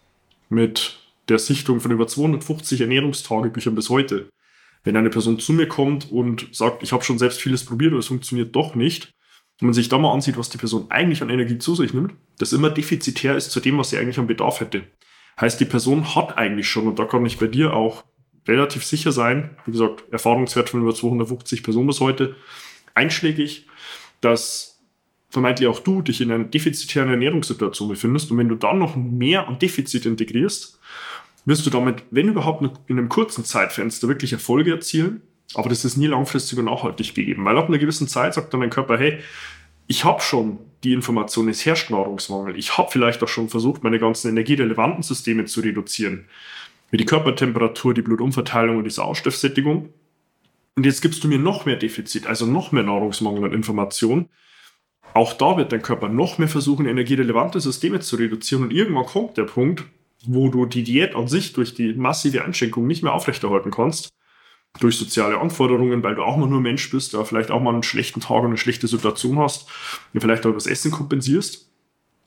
mit 0.50 1.00
der 1.29 1.39
Sichtung 1.39 1.79
von 1.79 1.91
über 1.91 2.07
250 2.07 2.81
Ernährungstagebüchern 2.81 3.75
bis 3.75 3.89
heute, 3.89 4.29
wenn 4.84 4.98
eine 4.98 5.10
Person 5.10 5.39
zu 5.39 5.53
mir 5.53 5.67
kommt 5.67 6.12
und 6.12 6.48
sagt, 6.51 6.84
ich 6.84 6.91
habe 6.91 7.03
schon 7.03 7.19
selbst 7.19 7.41
vieles 7.41 7.65
probiert, 7.65 7.91
aber 7.91 8.00
es 8.00 8.07
funktioniert 8.07 8.55
doch 8.55 8.75
nicht, 8.75 9.14
und 9.62 9.67
man 9.67 9.74
sich 9.74 9.89
da 9.89 9.97
mal 9.97 10.13
ansieht, 10.13 10.38
was 10.38 10.50
die 10.50 10.57
Person 10.57 10.88
eigentlich 10.89 11.21
an 11.21 11.29
Energie 11.29 11.57
zu 11.57 11.75
sich 11.75 11.93
nimmt, 11.93 12.13
das 12.39 12.53
immer 12.53 12.69
defizitär 12.69 13.35
ist 13.35 13.51
zu 13.51 13.59
dem, 13.59 13.77
was 13.77 13.89
sie 13.89 13.97
eigentlich 13.97 14.19
an 14.19 14.27
Bedarf 14.27 14.59
hätte. 14.59 14.83
Heißt, 15.39 15.59
die 15.59 15.65
Person 15.65 16.15
hat 16.15 16.38
eigentlich 16.38 16.67
schon, 16.67 16.88
und 16.88 17.00
da 17.00 17.05
kann 17.05 17.25
ich 17.25 17.38
bei 17.38 17.47
dir 17.47 17.74
auch 17.74 18.03
relativ 18.47 18.85
sicher 18.85 19.12
sein, 19.12 19.57
wie 19.65 19.71
gesagt, 19.71 20.03
Erfahrungswert 20.12 20.69
von 20.69 20.81
über 20.81 20.93
250 20.93 21.63
Personen 21.63 21.88
bis 21.88 22.00
heute, 22.00 22.35
einschlägig, 22.93 23.67
dass 24.21 24.83
vermeintlich 25.29 25.67
auch 25.67 25.79
du 25.79 26.01
dich 26.01 26.21
in 26.21 26.31
einer 26.31 26.45
defizitären 26.45 27.09
Ernährungssituation 27.09 27.89
befindest 27.89 28.31
und 28.31 28.38
wenn 28.38 28.50
du 28.50 28.55
dann 28.55 28.79
noch 28.79 28.95
mehr 28.95 29.47
an 29.47 29.59
Defizit 29.59 30.05
integrierst, 30.05 30.79
wirst 31.45 31.65
du 31.65 31.69
damit, 31.69 32.03
wenn 32.12 32.29
überhaupt 32.29 32.63
in 32.88 32.97
einem 32.97 33.09
kurzen 33.09 33.43
Zeitfenster 33.43 34.07
wirklich 34.07 34.33
Erfolge 34.33 34.71
erzielen, 34.71 35.21
aber 35.55 35.69
das 35.69 35.85
ist 35.85 35.97
nie 35.97 36.07
langfristig 36.07 36.59
und 36.59 36.65
nachhaltig 36.65 37.13
gegeben, 37.13 37.45
weil 37.45 37.57
ab 37.57 37.67
einer 37.67 37.77
gewissen 37.77 38.07
Zeit 38.07 38.33
sagt 38.33 38.53
dann 38.53 38.62
dein 38.62 38.69
Körper, 38.69 38.97
hey, 38.97 39.19
ich 39.88 40.03
habe 40.03 40.21
schon 40.21 40.59
die 40.83 40.93
Information, 40.93 41.47
es 41.47 41.65
herrscht 41.65 41.91
Nahrungsmangel. 41.91 42.57
Ich 42.57 42.77
habe 42.77 42.91
vielleicht 42.91 43.21
auch 43.24 43.27
schon 43.27 43.50
versucht, 43.50 43.83
meine 43.83 44.00
ganzen 44.00 44.29
energierelevanten 44.29 45.03
Systeme 45.03 45.45
zu 45.45 45.62
reduzieren 45.62 46.25
wie 46.91 46.97
die 46.97 47.05
Körpertemperatur, 47.05 47.93
die 47.93 48.01
Blutumverteilung 48.01 48.77
und 48.77 48.83
die 48.83 48.89
Sauerstoffsättigung. 48.89 49.89
Und 50.75 50.85
jetzt 50.85 51.01
gibst 51.01 51.24
du 51.24 51.27
mir 51.27 51.39
noch 51.39 51.65
mehr 51.65 51.77
Defizit, 51.77 52.27
also 52.27 52.45
noch 52.45 52.71
mehr 52.71 52.83
Nahrungsmangel 52.83 53.43
und 53.43 53.53
Information. 53.53 54.29
Auch 55.13 55.33
da 55.33 55.57
wird 55.57 55.71
dein 55.71 55.81
Körper 55.81 56.09
noch 56.09 56.38
mehr 56.38 56.47
versuchen, 56.47 56.85
energierelevante 56.85 57.59
Systeme 57.59 58.01
zu 58.01 58.17
reduzieren. 58.17 58.63
Und 58.63 58.71
irgendwann 58.71 59.05
kommt 59.05 59.38
der 59.38 59.43
Punkt, 59.43 59.83
wo 60.25 60.50
du 60.50 60.65
die 60.65 60.83
Diät 60.83 61.15
an 61.15 61.27
sich 61.27 61.53
durch 61.53 61.74
die 61.74 61.93
massive 61.93 62.43
Einschränkung 62.43 62.88
nicht 62.88 63.03
mehr 63.03 63.13
aufrechterhalten 63.13 63.71
kannst. 63.71 64.09
Durch 64.79 64.98
soziale 64.98 65.39
Anforderungen, 65.39 66.03
weil 66.03 66.15
du 66.15 66.24
auch 66.24 66.38
mal 66.38 66.50
nur 66.50 66.60
Mensch 66.60 66.89
bist, 66.91 67.13
da 67.13 67.24
vielleicht 67.24 67.50
auch 67.50 67.62
mal 67.62 67.74
einen 67.74 67.84
schlechten 67.84 68.20
Tag 68.20 68.39
und 68.39 68.48
eine 68.48 68.58
schlechte 68.58 68.88
Situation 68.88 69.39
hast 69.39 69.70
und 70.13 70.20
vielleicht 70.20 70.46
auch 70.46 70.53
das 70.53 70.67
Essen 70.67 70.91
kompensierst. 70.91 71.70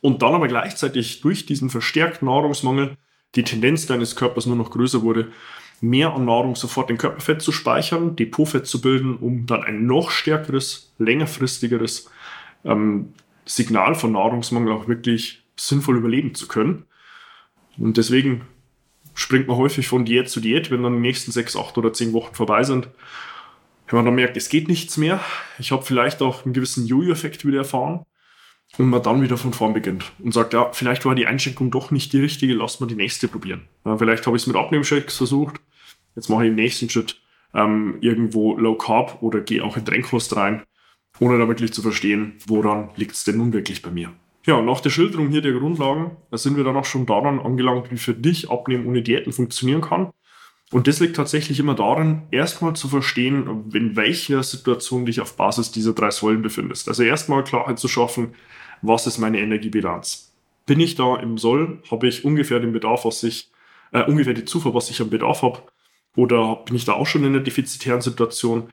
Und 0.00 0.22
dann 0.22 0.34
aber 0.34 0.48
gleichzeitig 0.48 1.20
durch 1.20 1.44
diesen 1.44 1.70
verstärkten 1.70 2.26
Nahrungsmangel 2.26 2.96
die 3.34 3.42
Tendenz 3.42 3.86
deines 3.86 4.16
Körpers 4.16 4.46
nur 4.46 4.56
noch 4.56 4.70
größer 4.70 5.02
wurde, 5.02 5.32
mehr 5.80 6.14
an 6.14 6.24
Nahrung 6.24 6.56
sofort 6.56 6.90
in 6.90 6.98
Körperfett 6.98 7.42
zu 7.42 7.52
speichern, 7.52 8.16
Depotfett 8.16 8.66
zu 8.66 8.80
bilden, 8.80 9.16
um 9.16 9.46
dann 9.46 9.62
ein 9.62 9.86
noch 9.86 10.10
stärkeres, 10.10 10.92
längerfristigeres 10.98 12.10
ähm, 12.64 13.12
Signal 13.44 13.94
von 13.94 14.12
Nahrungsmangel 14.12 14.72
auch 14.72 14.88
wirklich 14.88 15.44
sinnvoll 15.56 15.96
überleben 15.98 16.34
zu 16.34 16.48
können. 16.48 16.84
Und 17.78 17.96
deswegen 17.96 18.42
springt 19.18 19.48
man 19.48 19.56
häufig 19.56 19.88
von 19.88 20.04
Diät 20.04 20.30
zu 20.30 20.38
Diät, 20.38 20.70
wenn 20.70 20.84
dann 20.84 20.94
die 20.94 21.00
nächsten 21.00 21.32
sechs, 21.32 21.56
acht 21.56 21.76
oder 21.76 21.92
zehn 21.92 22.12
Wochen 22.12 22.36
vorbei 22.36 22.62
sind. 22.62 22.88
Wenn 23.88 23.96
man 23.96 24.04
dann 24.04 24.14
merkt, 24.14 24.36
es 24.36 24.48
geht 24.48 24.68
nichts 24.68 24.96
mehr, 24.96 25.20
ich 25.58 25.72
habe 25.72 25.82
vielleicht 25.82 26.22
auch 26.22 26.44
einen 26.44 26.54
gewissen 26.54 26.86
Jojo-Effekt 26.86 27.44
wieder 27.44 27.58
erfahren 27.58 28.04
und 28.76 28.88
man 28.88 29.02
dann 29.02 29.20
wieder 29.20 29.36
von 29.36 29.52
vorn 29.52 29.74
beginnt 29.74 30.12
und 30.22 30.32
sagt, 30.32 30.52
ja, 30.52 30.70
vielleicht 30.72 31.04
war 31.04 31.16
die 31.16 31.26
Einschränkung 31.26 31.72
doch 31.72 31.90
nicht 31.90 32.12
die 32.12 32.20
richtige, 32.20 32.54
lass 32.54 32.78
mal 32.78 32.86
die 32.86 32.94
nächste 32.94 33.26
probieren. 33.26 33.62
Ja, 33.84 33.98
vielleicht 33.98 34.24
habe 34.24 34.36
ich 34.36 34.44
es 34.44 34.46
mit 34.46 34.56
Abnehmshakes 34.56 35.16
versucht, 35.16 35.60
jetzt 36.14 36.28
mache 36.28 36.44
ich 36.44 36.50
im 36.50 36.54
nächsten 36.54 36.88
Schritt 36.88 37.20
ähm, 37.54 37.98
irgendwo 38.00 38.56
Low 38.56 38.76
Carb 38.76 39.20
oder 39.20 39.40
gehe 39.40 39.64
auch 39.64 39.76
in 39.76 39.84
Trennkost 39.84 40.36
rein, 40.36 40.62
ohne 41.18 41.38
da 41.38 41.48
wirklich 41.48 41.72
zu 41.72 41.82
verstehen, 41.82 42.34
woran 42.46 42.90
liegt 42.94 43.16
es 43.16 43.24
denn 43.24 43.38
nun 43.38 43.52
wirklich 43.52 43.82
bei 43.82 43.90
mir. 43.90 44.12
Ja, 44.48 44.62
nach 44.62 44.80
der 44.80 44.88
Schilderung 44.88 45.28
hier 45.28 45.42
der 45.42 45.52
Grundlagen 45.52 46.16
sind 46.32 46.56
wir 46.56 46.64
dann 46.64 46.78
auch 46.78 46.86
schon 46.86 47.04
daran 47.04 47.38
angelangt, 47.38 47.90
wie 47.90 47.98
für 47.98 48.14
dich 48.14 48.50
Abnehmen 48.50 48.86
ohne 48.86 49.02
Diäten 49.02 49.30
funktionieren 49.30 49.82
kann. 49.82 50.10
Und 50.72 50.86
das 50.86 51.00
liegt 51.00 51.16
tatsächlich 51.16 51.60
immer 51.60 51.74
darin, 51.74 52.22
erstmal 52.30 52.72
zu 52.74 52.88
verstehen, 52.88 53.70
in 53.74 53.94
welcher 53.94 54.42
Situation 54.42 55.04
dich 55.04 55.20
auf 55.20 55.36
Basis 55.36 55.70
dieser 55.70 55.92
drei 55.92 56.10
Säulen 56.10 56.40
befindest. 56.40 56.88
Also 56.88 57.02
erstmal 57.02 57.44
Klarheit 57.44 57.78
zu 57.78 57.88
schaffen, 57.88 58.36
was 58.80 59.06
ist 59.06 59.18
meine 59.18 59.38
Energiebilanz? 59.38 60.32
Bin 60.64 60.80
ich 60.80 60.94
da 60.94 61.16
im 61.16 61.36
Soll? 61.36 61.82
Habe 61.90 62.08
ich 62.08 62.24
ungefähr 62.24 62.58
den 62.58 62.72
Bedarf, 62.72 63.04
was 63.04 63.22
ich, 63.24 63.50
äh, 63.92 64.04
ungefähr 64.04 64.32
die 64.32 64.46
Zufuhr, 64.46 64.72
was 64.72 64.88
ich 64.88 65.02
am 65.02 65.10
Bedarf 65.10 65.42
habe? 65.42 65.60
Oder 66.16 66.62
bin 66.64 66.74
ich 66.74 66.86
da 66.86 66.94
auch 66.94 67.06
schon 67.06 67.24
in 67.24 67.34
einer 67.34 67.44
defizitären 67.44 68.00
Situation? 68.00 68.70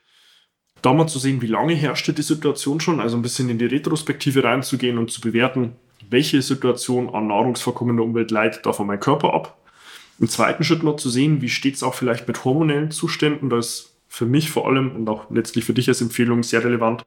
Da 0.85 0.93
mal 0.93 1.07
zu 1.07 1.17
sehen, 1.17 1.41
wie 1.41 1.47
lange 1.47 1.73
herrschte 1.73 2.13
die 2.13 2.21
Situation 2.21 2.79
schon, 2.79 2.99
also 2.99 3.17
ein 3.17 3.23
bisschen 3.23 3.49
in 3.49 3.57
die 3.57 3.65
Retrospektive 3.65 4.43
reinzugehen 4.43 4.99
und 4.99 5.11
zu 5.11 5.19
bewerten, 5.19 5.73
welche 6.11 6.41
Situation 6.43 7.09
an 7.09 7.27
Nahrungsvorkommen 7.27 7.97
der 7.97 8.05
Umwelt 8.05 8.29
leitet 8.29 8.65
davon 8.67 8.85
mein 8.85 8.99
Körper 8.99 9.33
ab. 9.33 9.57
Im 10.19 10.29
zweiten 10.29 10.63
Schritt 10.63 10.83
noch 10.83 10.97
zu 10.97 11.09
sehen, 11.09 11.41
wie 11.41 11.49
steht 11.49 11.75
es 11.75 11.83
auch 11.83 11.95
vielleicht 11.95 12.27
mit 12.27 12.45
hormonellen 12.45 12.91
Zuständen, 12.91 13.49
da 13.49 13.57
ist 13.57 13.95
für 14.07 14.27
mich 14.27 14.51
vor 14.51 14.67
allem 14.67 14.95
und 14.95 15.09
auch 15.09 15.29
letztlich 15.31 15.65
für 15.65 15.73
dich 15.73 15.87
als 15.87 16.01
Empfehlung 16.01 16.43
sehr 16.43 16.63
relevant, 16.63 17.03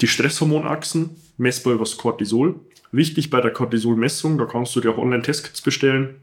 die 0.00 0.06
Stresshormonachsen, 0.06 1.10
messbar 1.36 1.74
über 1.74 1.84
das 1.84 1.96
Cortisol. 1.96 2.60
Wichtig 2.92 3.30
bei 3.30 3.40
der 3.40 3.50
Cortisolmessung, 3.50 4.38
da 4.38 4.46
kannst 4.46 4.76
du 4.76 4.80
dir 4.80 4.92
auch 4.92 4.98
Online-Testkits 4.98 5.60
bestellen. 5.60 6.20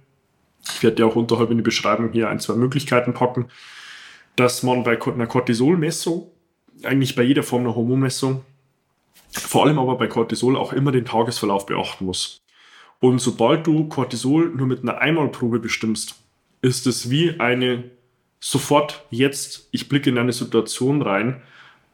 Ich 0.74 0.82
werde 0.82 0.96
dir 0.96 1.08
auch 1.08 1.16
unterhalb 1.16 1.52
in 1.52 1.58
die 1.58 1.64
Beschreibung 1.64 2.12
hier 2.14 2.30
ein, 2.30 2.40
zwei 2.40 2.56
Möglichkeiten 2.56 3.14
packen, 3.14 3.48
dass 4.36 4.64
man 4.64 4.84
bei 4.84 5.00
einer 5.00 5.28
Cortisolmessung 5.28 6.32
eigentlich 6.84 7.16
bei 7.16 7.24
jeder 7.24 7.44
Form 7.44 7.64
der 7.64 7.76
Hormonmessung, 7.76 8.44
vor 9.32 9.66
allem 9.66 9.80
aber 9.80 9.98
bei 9.98 10.08
Cortisol 10.08 10.58
auch 10.58 10.74
immer 10.74 10.92
den 10.92 11.06
Tagesverlauf 11.06 11.66
beachten 11.66 12.06
muss. 12.06 12.42
Und 13.00 13.20
sobald 13.20 13.66
du 13.66 13.88
Cortisol 13.88 14.50
nur 14.50 14.68
mit 14.68 14.82
einer 14.82 14.98
Einmalprobe 14.98 15.60
bestimmst, 15.60 16.16
ist 16.62 16.88
es 16.88 17.10
wie 17.10 17.40
eine 17.40 17.92
sofort 18.40 19.06
jetzt, 19.10 19.70
ich 19.72 19.90
blicke 19.90 20.10
in 20.10 20.18
eine 20.18 20.34
Situation 20.34 21.02
rein, 21.02 21.42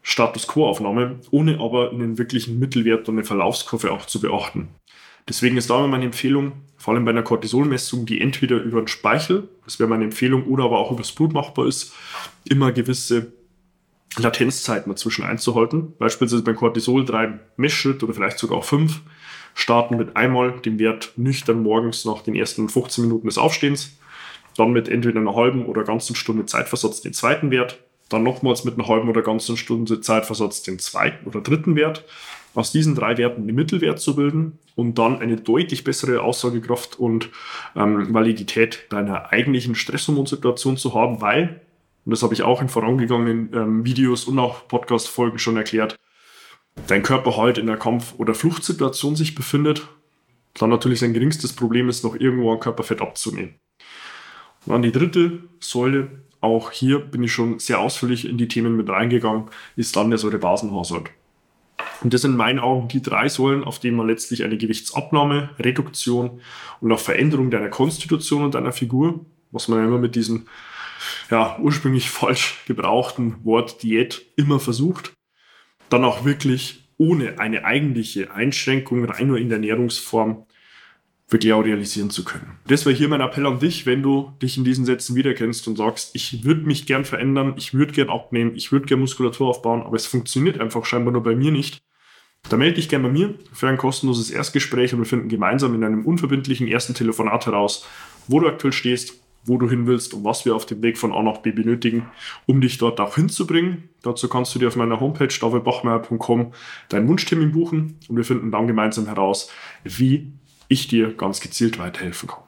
Status 0.02 0.48
Quo-Aufnahme, 0.48 1.20
ohne 1.32 1.60
aber 1.60 1.92
einen 1.92 2.18
wirklichen 2.18 2.60
Mittelwert 2.60 3.10
und 3.10 3.16
eine 3.16 3.26
Verlaufskurve 3.26 3.92
auch 3.92 4.06
zu 4.06 4.22
beachten. 4.22 4.70
Deswegen 5.28 5.58
ist 5.58 5.72
da 5.72 5.80
immer 5.80 5.88
meine 5.88 6.06
Empfehlung, 6.06 6.54
vor 6.78 6.94
allem 6.94 7.06
bei 7.06 7.12
einer 7.12 7.24
Cortisolmessung, 7.24 8.06
die 8.06 8.22
entweder 8.22 8.58
über 8.58 8.80
den 8.82 8.88
Speichel, 8.88 9.50
das 9.64 9.80
wäre 9.80 9.90
meine 9.90 10.04
Empfehlung, 10.04 10.46
oder 10.46 10.66
aber 10.66 10.78
auch 10.78 10.92
übers 10.92 11.12
Blut 11.12 11.34
machbar 11.34 11.66
ist, 11.66 11.94
immer 12.48 12.72
gewisse 12.72 13.34
Latenzzeiten 14.18 14.92
dazwischen 14.92 15.26
einzuhalten. 15.26 15.94
Beispielsweise 15.98 16.44
beim 16.44 16.56
Cortisol 16.56 17.06
drei 17.06 17.40
Messschritt 17.58 18.04
oder 18.04 18.14
vielleicht 18.14 18.40
sogar 18.40 18.60
auch 18.60 18.64
fünf. 18.64 19.02
Starten 19.54 19.98
mit 19.98 20.16
einmal 20.16 20.60
dem 20.60 20.80
Wert 20.80 21.14
nüchtern 21.16 21.64
morgens 21.64 22.06
nach 22.06 22.22
den 22.22 22.36
ersten 22.36 22.68
15 22.68 23.06
Minuten 23.06 23.28
des 23.28 23.38
Aufstehens. 23.38 23.98
Dann 24.58 24.72
mit 24.72 24.88
entweder 24.88 25.20
einer 25.20 25.36
halben 25.36 25.66
oder 25.66 25.84
ganzen 25.84 26.16
Stunde 26.16 26.46
Zeitversatz 26.46 27.02
den 27.02 27.14
zweiten 27.14 27.52
Wert. 27.52 27.78
Dann 28.10 28.24
nochmals 28.24 28.64
mit 28.64 28.76
einer 28.76 28.88
halben 28.88 29.10
oder 29.10 29.22
ganzen 29.22 29.58
Stunde 29.58 30.02
Zeitversatz 30.02 30.62
den 30.62 30.80
zweiten 30.80 31.28
oder 31.28 31.42
dritten 31.42 31.76
Wert. 31.76 32.04
Aus 32.54 32.72
diesen 32.72 32.96
drei 32.96 33.18
Werten 33.18 33.48
den 33.48 33.56
Mittelwert 33.56 34.00
zu 34.00 34.16
bilden 34.16 34.60
und 34.76 34.98
dann 34.98 35.20
eine 35.20 35.38
deutlich 35.38 35.84
bessere 35.84 36.22
Aussagekraft 36.22 36.98
und 37.00 37.30
ähm, 37.76 38.14
Validität 38.14 38.86
deiner 38.90 39.32
eigentlichen 39.32 39.76
Stresshormonsituation 39.76 40.78
zu 40.78 40.94
haben, 40.94 41.20
weil 41.22 41.62
und 42.06 42.12
das 42.12 42.22
habe 42.22 42.34
ich 42.34 42.44
auch 42.44 42.62
in 42.62 42.70
vorangegangenen 42.70 43.50
ähm, 43.54 43.86
Videos 43.86 44.26
und 44.26 44.38
auch 44.38 44.68
Podcast-Folgen 44.68 45.40
schon 45.40 45.58
erklärt, 45.58 45.96
dein 46.88 47.04
Körper 47.04 47.38
halt 47.38 47.58
in 47.58 47.66
der 47.66 47.78
Kampf- 47.78 48.14
oder 48.18 48.36
Fluchtsituation 48.36 49.16
sich 49.16 49.34
befindet, 49.34 49.88
dann 50.54 50.70
natürlich 50.70 51.00
sein 51.00 51.14
geringstes 51.14 51.54
Problem 51.54 51.90
ist, 51.90 52.04
noch 52.04 52.16
irgendwo 52.16 52.54
an 52.54 52.60
Körperfett 52.60 53.02
abzunehmen. 53.02 53.56
Und 54.66 54.74
dann 54.74 54.82
die 54.84 54.92
dritte 54.92 55.40
Säule, 55.60 56.10
auch 56.42 56.72
hier 56.72 57.00
bin 57.00 57.24
ich 57.24 57.32
schon 57.32 57.60
sehr 57.60 57.80
ausführlich 57.80 58.28
in 58.28 58.38
die 58.38 58.48
Themen 58.48 58.76
mit 58.76 58.90
reingegangen, 58.90 59.46
ist 59.76 59.96
dann 59.96 60.10
der 60.10 60.20
Säurebasenhaushalt. 60.20 61.10
Und 62.02 62.14
das 62.14 62.22
sind 62.22 62.32
in 62.32 62.38
meinen 62.38 62.60
Augen 62.60 62.88
die 62.88 63.02
drei 63.02 63.30
Säulen, 63.30 63.64
auf 63.64 63.80
denen 63.80 63.98
man 63.98 64.08
letztlich 64.08 64.44
eine 64.44 64.58
Gewichtsabnahme, 64.58 65.50
Reduktion 65.60 66.42
und 66.82 66.92
auch 66.92 67.00
Veränderung 67.00 67.50
deiner 67.50 67.70
Konstitution 67.70 68.44
und 68.44 68.54
deiner 68.54 68.72
Figur, 68.72 69.26
was 69.52 69.68
man 69.68 69.80
ja 69.80 69.86
immer 69.86 69.98
mit 69.98 70.16
diesen 70.16 70.48
ja, 71.30 71.58
ursprünglich 71.60 72.10
falsch 72.10 72.64
gebrauchten 72.68 73.44
Wort 73.44 73.84
Diät 73.84 74.26
immer 74.36 74.60
versucht, 74.60 75.14
dann 75.90 76.04
auch 76.04 76.26
wirklich 76.26 76.90
ohne 76.98 77.40
eine 77.40 77.66
eigentliche 77.66 78.32
Einschränkung 78.32 79.06
rein 79.06 79.28
nur 79.28 79.38
in 79.38 79.50
der 79.50 79.58
Ernährungsform 79.58 80.46
wirklich 81.28 81.54
auch 81.54 81.64
realisieren 81.64 82.12
zu 82.12 82.24
können. 82.24 82.60
Das 82.68 82.86
wäre 82.86 82.96
hier 82.96 83.10
mein 83.10 83.22
Appell 83.22 83.46
an 83.48 83.60
dich, 83.60 83.86
wenn 83.86 84.04
du 84.04 84.34
dich 84.42 84.58
in 84.58 84.64
diesen 84.64 84.86
Sätzen 84.86 85.16
wiederkennst 85.16 85.68
und 85.68 85.76
sagst, 85.76 86.12
ich 86.14 86.44
würde 86.44 86.62
mich 86.62 86.86
gern 86.86 87.04
verändern, 87.04 87.56
ich 87.58 87.74
würde 87.74 87.94
gern 87.94 88.10
abnehmen, 88.10 88.56
ich 88.56 88.72
würde 88.72 88.86
gern 88.86 89.00
Muskulatur 89.00 89.48
aufbauen, 89.50 89.82
aber 89.82 89.96
es 89.96 90.06
funktioniert 90.06 90.62
einfach 90.62 90.86
scheinbar 90.86 91.14
nur 91.14 91.24
bei 91.24 91.36
mir 91.36 91.52
nicht. 91.52 91.82
Da 92.48 92.58
melde 92.58 92.76
dich 92.76 92.90
gern 92.90 93.02
bei 93.02 93.10
mir 93.10 93.34
für 93.54 93.68
ein 93.68 93.78
kostenloses 93.78 94.30
Erstgespräch 94.30 94.94
und 94.94 95.00
wir 95.00 95.08
finden 95.08 95.30
gemeinsam 95.30 95.74
in 95.74 95.84
einem 95.84 96.06
unverbindlichen 96.06 96.68
ersten 96.68 96.94
Telefonat 96.94 97.48
heraus, 97.48 97.88
wo 98.28 98.40
du 98.40 98.48
aktuell 98.48 98.74
stehst, 98.74 99.20
wo 99.46 99.58
du 99.58 99.70
hin 99.70 99.88
willst 99.88 100.14
und 100.14 100.24
was 100.24 100.46
wir 100.46 100.56
auf 100.56 100.66
dem 100.66 100.82
Weg 100.82 100.98
von 100.98 101.14
A 101.14 101.22
nach 101.22 101.38
B 101.38 101.52
benötigen, 101.52 102.08
um 102.46 102.62
dich 102.62 102.78
dort 102.78 103.00
auch 103.00 103.16
hinzubringen. 103.16 103.90
Dazu 104.02 104.28
kannst 104.28 104.54
du 104.56 104.60
dir 104.60 104.68
auf 104.68 104.76
meiner 104.76 105.00
Homepage 105.00 105.28
davidbachmeier.com 105.28 106.54
deinen 106.90 107.08
Wunschtermin 107.08 107.52
buchen 107.52 108.00
und 108.08 108.18
wir 108.18 108.26
finden 108.26 108.52
dann 108.52 108.68
gemeinsam 108.68 109.06
heraus, 109.06 109.52
wie 109.84 110.34
ich 110.68 110.88
dir 110.88 111.14
ganz 111.14 111.40
gezielt 111.42 111.78
weiterhelfen 111.78 112.30
kann. 112.30 112.44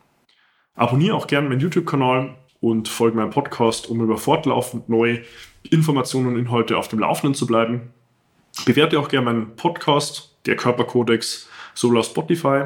Abonniere 0.76 1.16
auch 1.16 1.28
gerne 1.28 1.50
meinen 1.50 1.60
YouTube-Kanal 1.60 2.36
und 2.60 2.88
folge 2.88 3.18
meinem 3.18 3.30
Podcast, 3.30 3.90
um 3.90 4.02
über 4.02 4.18
fortlaufend 4.18 4.90
neue 4.90 5.22
Informationen 5.70 6.28
und 6.28 6.40
Inhalte 6.40 6.78
auf 6.78 6.88
dem 6.88 7.00
Laufenden 7.00 7.34
zu 7.34 7.46
bleiben. 7.46 7.94
Bewerte 8.66 9.00
auch 9.00 9.10
gerne 9.10 9.26
meinen 9.26 9.56
Podcast, 9.56 10.36
der 10.46 10.56
Körperkodex, 10.56 11.50
sowohl 11.74 12.00
auf 12.00 12.06
Spotify 12.06 12.66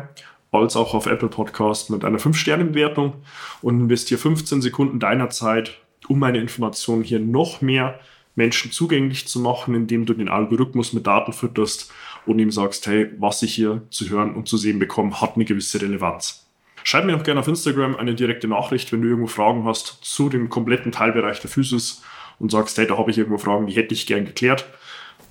als 0.51 0.75
auch 0.75 0.93
auf 0.93 1.05
Apple 1.05 1.29
Podcast 1.29 1.89
mit 1.89 2.03
einer 2.03 2.19
5-Sterne-Bewertung 2.19 3.13
und 3.61 3.79
investiere 3.79 4.19
15 4.19 4.61
Sekunden 4.61 4.99
deiner 4.99 5.29
Zeit, 5.29 5.79
um 6.07 6.19
meine 6.19 6.39
Informationen 6.39 7.03
hier 7.03 7.19
noch 7.19 7.61
mehr 7.61 7.99
Menschen 8.35 8.71
zugänglich 8.71 9.27
zu 9.27 9.39
machen, 9.39 9.75
indem 9.75 10.05
du 10.05 10.13
den 10.13 10.29
Algorithmus 10.29 10.93
mit 10.93 11.07
Daten 11.07 11.33
fütterst 11.33 11.91
und 12.25 12.39
ihm 12.39 12.51
sagst, 12.51 12.87
hey, 12.87 13.11
was 13.17 13.41
ich 13.43 13.53
hier 13.53 13.81
zu 13.89 14.09
hören 14.09 14.35
und 14.35 14.47
zu 14.47 14.57
sehen 14.57 14.79
bekomme, 14.79 15.19
hat 15.21 15.35
eine 15.35 15.45
gewisse 15.45 15.81
Relevanz. 15.81 16.47
Schreib 16.83 17.05
mir 17.05 17.15
auch 17.15 17.23
gerne 17.23 17.39
auf 17.39 17.47
Instagram 17.47 17.95
eine 17.95 18.15
direkte 18.15 18.47
Nachricht, 18.47 18.91
wenn 18.91 19.01
du 19.01 19.07
irgendwo 19.07 19.27
Fragen 19.27 19.65
hast 19.65 19.99
zu 20.01 20.29
dem 20.29 20.49
kompletten 20.49 20.91
Teilbereich 20.91 21.39
der 21.39 21.49
Physis 21.49 22.01
und 22.39 22.51
sagst, 22.51 22.77
hey, 22.77 22.87
da 22.87 22.97
habe 22.97 23.11
ich 23.11 23.17
irgendwo 23.17 23.37
Fragen, 23.37 23.67
die 23.67 23.75
hätte 23.75 23.93
ich 23.93 24.07
gern 24.07 24.25
geklärt. 24.25 24.65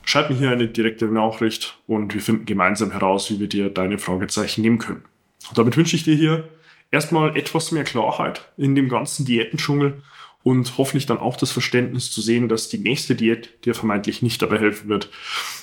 Schreib 0.04 0.30
mir 0.30 0.36
hier 0.36 0.50
eine 0.50 0.68
direkte 0.68 1.06
Nachricht 1.06 1.78
und 1.86 2.14
wir 2.14 2.20
finden 2.20 2.46
gemeinsam 2.46 2.92
heraus, 2.92 3.30
wie 3.30 3.40
wir 3.40 3.48
dir 3.48 3.68
deine 3.68 3.98
Fragezeichen 3.98 4.62
nehmen 4.62 4.78
können. 4.78 5.02
Und 5.48 5.58
damit 5.58 5.76
wünsche 5.76 5.96
ich 5.96 6.04
dir 6.04 6.14
hier 6.14 6.48
erstmal 6.90 7.36
etwas 7.36 7.72
mehr 7.72 7.84
Klarheit 7.84 8.48
in 8.56 8.74
dem 8.74 8.88
ganzen 8.88 9.24
Diätendschungel 9.24 10.02
und 10.42 10.78
hoffentlich 10.78 11.06
dann 11.06 11.18
auch 11.18 11.36
das 11.36 11.52
Verständnis 11.52 12.10
zu 12.10 12.20
sehen, 12.20 12.48
dass 12.48 12.68
die 12.68 12.78
nächste 12.78 13.14
Diät 13.14 13.64
dir 13.64 13.74
vermeintlich 13.74 14.22
nicht 14.22 14.40
dabei 14.40 14.58
helfen 14.58 14.88
wird, 14.88 15.10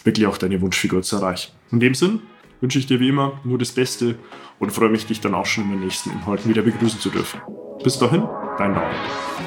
wirklich 0.03 0.27
auch 0.27 0.37
deine 0.37 0.61
Wunschfigur 0.61 1.01
zu 1.01 1.17
erreichen. 1.17 1.51
In 1.71 1.79
dem 1.79 1.95
Sinn 1.95 2.21
wünsche 2.61 2.79
ich 2.79 2.87
dir 2.87 2.99
wie 2.99 3.09
immer 3.09 3.39
nur 3.43 3.57
das 3.57 3.71
Beste 3.71 4.15
und 4.59 4.71
freue 4.71 4.89
mich, 4.89 5.05
dich 5.05 5.21
dann 5.21 5.35
auch 5.35 5.45
schon 5.45 5.65
in 5.65 5.71
den 5.71 5.79
nächsten 5.81 6.11
Inhalten 6.11 6.49
wieder 6.49 6.61
begrüßen 6.61 6.99
zu 6.99 7.09
dürfen. 7.09 7.41
Bis 7.83 7.97
dahin, 7.99 8.23
dein 8.57 8.73
David. 8.73 9.46